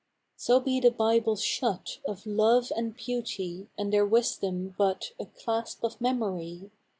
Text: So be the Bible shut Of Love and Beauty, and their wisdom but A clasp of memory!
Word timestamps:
So 0.35 0.59
be 0.59 0.79
the 0.79 0.89
Bible 0.89 1.35
shut 1.35 1.99
Of 2.07 2.25
Love 2.25 2.71
and 2.75 2.95
Beauty, 2.97 3.69
and 3.77 3.93
their 3.93 4.03
wisdom 4.03 4.73
but 4.75 5.11
A 5.19 5.27
clasp 5.27 5.83
of 5.83 6.01
memory! 6.01 6.71